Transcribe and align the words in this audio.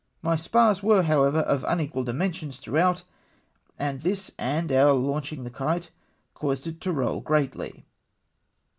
My 0.23 0.35
spars 0.35 0.81
were, 0.81 1.03
however, 1.03 1.41
of 1.41 1.63
unequal 1.67 2.03
dimensions 2.03 2.57
through 2.57 2.79
out, 2.79 3.03
and 3.77 4.01
this 4.01 4.31
and 4.39 4.71
our 4.71 4.93
launching 4.93 5.43
the 5.43 5.51
kite 5.51 5.91
caused 6.33 6.65
it 6.65 6.81
to 6.81 6.91
roll 6.91 7.21
greatly. 7.21 7.85